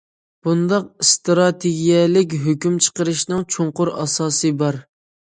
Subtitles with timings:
[0.45, 4.81] بۇنداق ئىستراتېگىيەلىك ھۆكۈم چىقىرىشنىڭ چوڭقۇر ئاساسى بار.